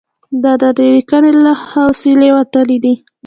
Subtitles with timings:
[0.43, 2.95] دا د دې لیکنې له حوصلې وتلي دي.